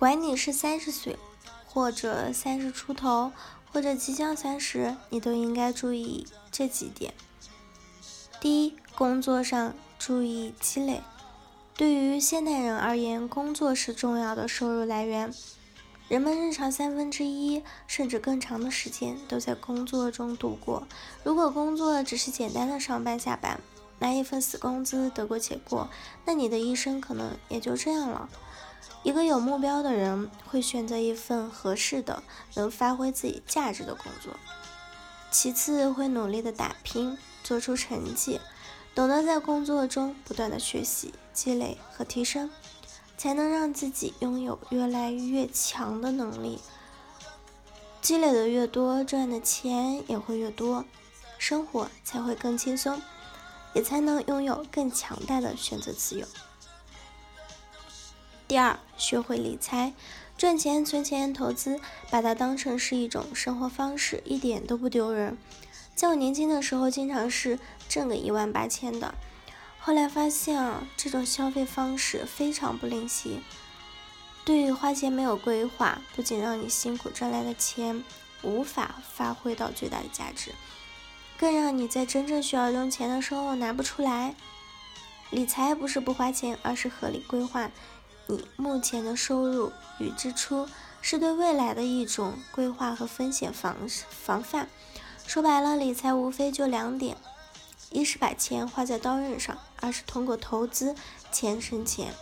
[0.00, 1.18] 管你是三十岁，
[1.66, 3.32] 或者三十出头，
[3.70, 7.12] 或者即将三十，你都应该注意这几点。
[8.40, 11.02] 第一，工作上注意积累。
[11.74, 15.34] 对于现代人而言，工作是重要的收入来源。
[16.08, 20.88] 人们日常三分之一甚至更长的时间都在工作中度过。
[21.22, 23.60] 如果工作只是简单的上班下班，
[23.98, 25.90] 拿一份死工资得过且过，
[26.24, 28.30] 那你的一生可能也就这样了。
[29.02, 32.22] 一个有目标的人会选择一份合适的、
[32.54, 34.34] 能发挥自己价值的工作。
[35.30, 38.40] 其次，会努力的打拼，做出成绩，
[38.94, 42.50] 懂得在工作中不断的学习、积累和提升。
[43.16, 46.58] 才能让自己拥有越来越强的能力，
[48.00, 50.86] 积累的越多，赚的钱也会越多，
[51.36, 53.02] 生活才会更轻松，
[53.74, 56.26] 也才能拥有更强大的选择自由。
[58.50, 59.92] 第二，学会理财，
[60.36, 61.80] 赚钱、存钱、投资，
[62.10, 65.38] 把它当成是一种生活方式，一点都不丢人。
[65.94, 69.14] 在我年轻的时候，经常是挣个一万八千的。
[69.78, 73.38] 后来发现啊，这种消费方式非常不灵犀。
[74.44, 78.02] 对于花钱没有规划，不仅让你辛苦赚来的钱
[78.42, 80.56] 无法发挥到最大的价值，
[81.38, 84.34] 更让你在真正需要用钱的时候拿不出来。
[85.30, 87.70] 理财不是不花钱，而是合理规划
[88.30, 90.68] 你目前的收入与支出，
[91.02, 93.76] 是对未来的一种规划和风险防
[94.08, 94.68] 防范。
[95.26, 97.16] 说白了，理财无非就两点。
[97.90, 100.94] 一是把钱花在刀刃上，二是通过投资
[101.32, 102.14] 钱生钱。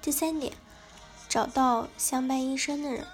[0.00, 0.52] 第三点，
[1.28, 3.04] 找到相伴一生的人。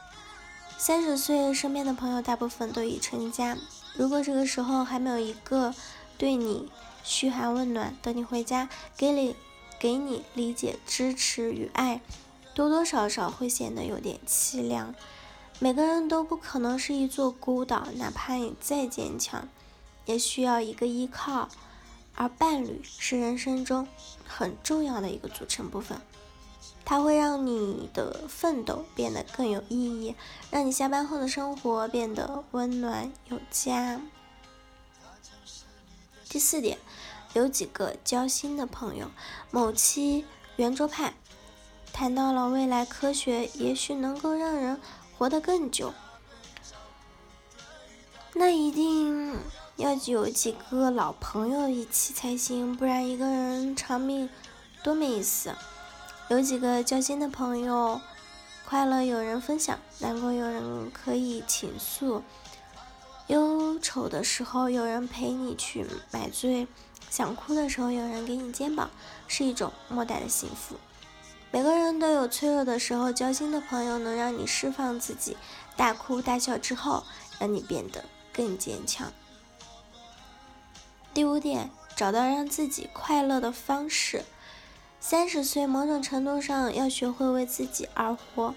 [0.76, 3.56] 三十岁，身边的朋友大部分都已成家。
[3.94, 5.74] 如果这个时候还没有一个
[6.18, 6.70] 对你
[7.02, 9.34] 嘘寒问暖，等你回家，给你
[9.78, 12.00] 给你理解、支持与爱，
[12.54, 14.94] 多多少少会显得有点凄凉。
[15.58, 19.48] 每个人都不可能是一座孤岛，哪怕你再坚强。
[20.04, 21.48] 也需要一个依靠，
[22.14, 23.88] 而伴侣是人生中
[24.24, 26.00] 很重要的一个组成部分，
[26.84, 30.14] 它会让你的奋斗变得更有意义，
[30.48, 34.00] 让你下班后的生活变得温暖有家。
[36.28, 36.78] 第四点，
[37.36, 39.10] 有几个交心的朋友。
[39.50, 40.24] 某期
[40.56, 41.12] 圆桌派
[41.92, 44.80] 谈到了未来科学也许能够让人
[45.16, 45.92] 活得更久，
[48.34, 49.36] 那一定。
[49.76, 54.26] 要有几个老朋友一起才行，不然一个人长命
[54.82, 55.54] 多没意思。
[56.30, 58.00] 有几个交心的朋友，
[58.66, 62.22] 快乐有人分享，难过有人可以倾诉，
[63.26, 66.66] 忧愁的时候有人陪你去买醉，
[67.10, 68.90] 想哭的时候有人给你肩膀，
[69.26, 70.76] 是一种莫大的幸福。
[71.50, 75.36] 每个人都有脆弱的时候，交心的朋友能让你释放自己，
[75.76, 77.04] 大哭大笑之后，
[77.38, 79.10] 让你变得更坚强。
[81.14, 84.24] 第五点，找到让自己快乐的方式。
[85.00, 88.54] 三十岁，某种程度上要学会为自己而活，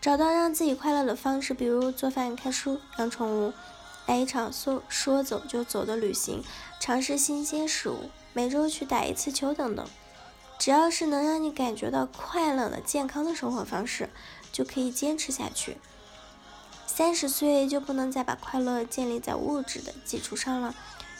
[0.00, 3.52] 找到让自己快乐的方式，比如做饭、看书、养宠物，
[4.06, 6.42] 来一场说说走就走的旅行，
[6.80, 9.86] 尝试新鲜事物，每周去打一次球等等。
[10.58, 14.08] 只要是能让你感觉到快乐的、健康的生活方式，
[14.50, 15.76] 就可以坚持下去。
[16.86, 20.74] 三十岁就不能再把快乐建立在物质的基础上了。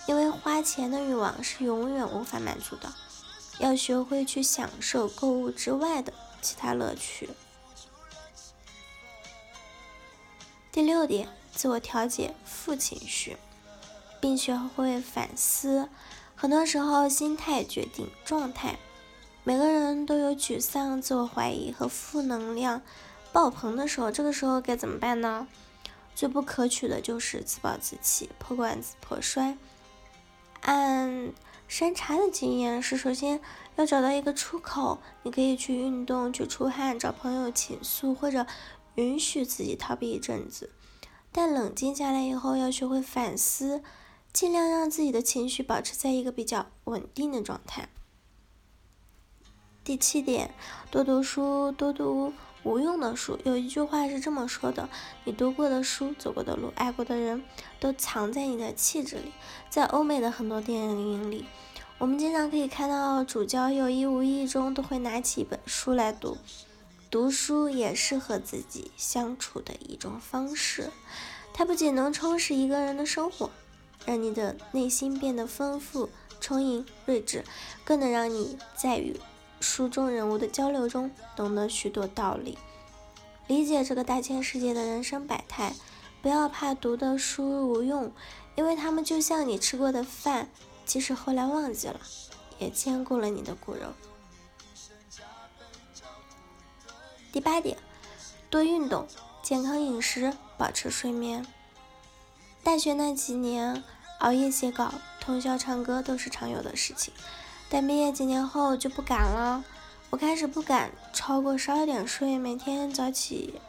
[0.07, 2.95] 因为花钱的欲望是永远无法满足的，
[3.59, 7.29] 要学会去享受购物之外的其他乐趣。
[10.71, 13.39] 第六点，自我调节负情绪，
[14.21, 15.89] 并学会反思。
[16.35, 18.79] 很多时候，心态决定状态。
[19.43, 22.83] 每个人都有沮丧、自我怀疑和负能量
[23.33, 25.49] 爆棚的时候，这个时候该怎么办呢？
[26.15, 29.57] 最不可取的就是自暴自弃、破罐子破摔。
[30.61, 31.33] 按
[31.69, 33.41] 山茶的经验是，首先
[33.77, 38.47] 要找到一个出口，你可以去运动、去出汗、找朋友倾诉，或者
[38.97, 40.71] 允许自己逃避一阵子。
[41.37, 43.83] 但冷静下来以后，要学会反思，
[44.33, 47.91] 尽量让自己的情绪保持在一个比较稳定的状态。
[49.85, 50.55] 第七点，
[50.91, 52.33] 多读书，多读。
[52.65, 54.89] 无用的书，有一句话是这么说的：
[55.25, 57.45] 你读过的书、走过的路、爱过的人，
[57.79, 59.31] 都藏在你的气质里。
[59.69, 61.45] 在欧美的很多电影里，
[61.99, 66.39] 我们经常可以看到主角有意无意中都会拿起一本书来读。
[67.11, 70.91] 读书也是和自己相处的一种方式，
[71.53, 73.51] 它不仅能充实一个人的生活，
[74.05, 76.11] 让你的内心变得丰富、
[76.41, 77.45] 充盈、睿智，
[77.85, 79.19] 更能让你在与。
[79.59, 82.59] 书中人物的交流中懂得许多道理，
[83.47, 85.73] 理解这个大千世界的人生百态。
[86.21, 88.13] 不要怕读的书无用，
[88.57, 90.51] 因为他们就像你吃过的饭，
[90.85, 92.01] 即使后来忘记了，
[92.59, 93.95] 也坚固了你的骨肉。
[97.37, 97.77] 第八点，
[98.49, 99.07] 多运动，
[99.43, 101.47] 健康饮食，保持睡眠。
[102.63, 103.85] 大学那几年，
[104.21, 107.13] 熬夜写稿、通宵唱歌都是常有的事情，
[107.69, 109.63] 但毕业几年后就不敢了。
[110.09, 113.61] 我开始不敢超过十二点睡，每天早起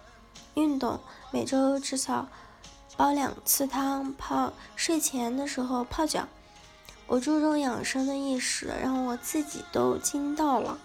[0.54, 2.30] 运动，每周至少。
[2.96, 6.26] 煲两次汤，泡睡前的时候泡脚。
[7.06, 10.80] 我注重养生的意识，让我自己都惊到了。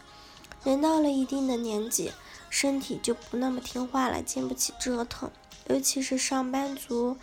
[0.64, 2.12] 人到了一定的年纪，
[2.52, 5.30] 身体就不那么听话了，经不起折腾。
[5.68, 7.16] 尤其是上班族，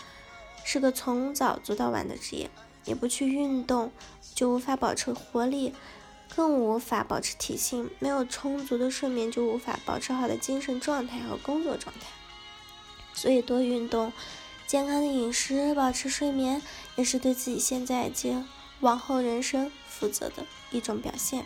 [0.64, 2.50] 是个从早做到晚的职业，
[2.84, 3.92] 也不去运动，
[4.34, 5.76] 就无法保持活力，
[6.36, 7.92] 更无法保持体型。
[8.00, 12.08] 没有充足的睡眠，就无法保持好的精神状态和工作状态。
[13.14, 14.12] 所以多运动。
[14.66, 16.62] 健康的饮食，保持睡眠，
[16.96, 18.36] 也是对自己现在及
[18.80, 21.46] 往后人生负责的一种表现。